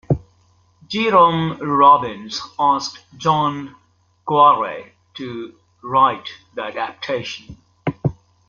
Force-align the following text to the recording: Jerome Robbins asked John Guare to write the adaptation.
Jerome 0.87 1.59
Robbins 1.59 2.41
asked 2.57 3.01
John 3.17 3.75
Guare 4.25 4.93
to 5.17 5.53
write 5.83 6.27
the 6.55 6.63
adaptation. 6.63 7.57